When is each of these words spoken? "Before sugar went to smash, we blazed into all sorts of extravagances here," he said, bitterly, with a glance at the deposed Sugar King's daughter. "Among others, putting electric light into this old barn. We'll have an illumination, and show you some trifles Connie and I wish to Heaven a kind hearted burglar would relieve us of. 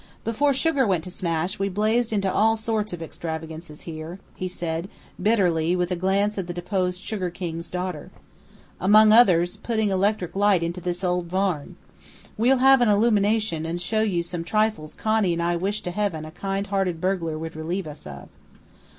"Before 0.23 0.51
sugar 0.51 0.87
went 0.87 1.03
to 1.03 1.11
smash, 1.11 1.59
we 1.59 1.69
blazed 1.69 2.11
into 2.11 2.33
all 2.33 2.57
sorts 2.57 2.91
of 2.91 3.03
extravagances 3.03 3.81
here," 3.81 4.17
he 4.33 4.47
said, 4.47 4.89
bitterly, 5.21 5.75
with 5.75 5.91
a 5.91 5.95
glance 5.95 6.39
at 6.39 6.47
the 6.47 6.55
deposed 6.55 6.99
Sugar 6.99 7.29
King's 7.29 7.69
daughter. 7.69 8.09
"Among 8.79 9.13
others, 9.13 9.57
putting 9.57 9.91
electric 9.91 10.35
light 10.35 10.63
into 10.63 10.81
this 10.81 11.03
old 11.03 11.29
barn. 11.29 11.75
We'll 12.35 12.57
have 12.57 12.81
an 12.81 12.89
illumination, 12.89 13.63
and 13.63 13.79
show 13.79 14.01
you 14.01 14.23
some 14.23 14.43
trifles 14.43 14.95
Connie 14.95 15.33
and 15.33 15.43
I 15.43 15.55
wish 15.55 15.81
to 15.83 15.91
Heaven 15.91 16.25
a 16.25 16.31
kind 16.31 16.65
hearted 16.65 16.99
burglar 16.99 17.37
would 17.37 17.55
relieve 17.55 17.85
us 17.85 18.07
of. 18.07 18.29